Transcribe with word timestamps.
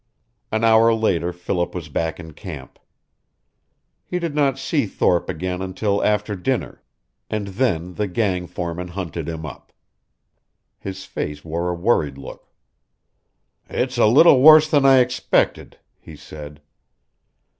An 0.51 0.63
hour 0.63 0.91
later 0.95 1.31
Philip 1.31 1.75
was 1.75 1.87
back 1.87 2.19
in 2.19 2.33
camp. 2.33 2.79
He 4.03 4.17
did 4.17 4.33
not 4.33 4.57
see 4.57 4.87
Thorpe 4.87 5.29
again 5.29 5.61
until 5.61 6.03
after 6.03 6.35
dinner, 6.35 6.81
and 7.29 7.49
then 7.49 7.93
the 7.93 8.07
gang 8.07 8.47
foreman 8.47 8.87
hunted 8.87 9.29
him 9.29 9.45
up. 9.45 9.71
His 10.79 11.05
face 11.05 11.45
wore 11.45 11.69
a 11.69 11.75
worried 11.75 12.17
look. 12.17 12.47
"It's 13.69 13.99
a 13.99 14.07
little 14.07 14.41
worse 14.41 14.67
than 14.67 14.87
I 14.87 15.01
expected," 15.01 15.77
he 15.99 16.15
said. 16.15 16.63